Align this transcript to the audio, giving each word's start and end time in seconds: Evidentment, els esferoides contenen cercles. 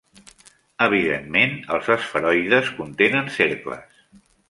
Evidentment, 0.85 1.53
els 1.77 1.91
esferoides 1.99 2.75
contenen 2.83 3.33
cercles. 3.41 4.05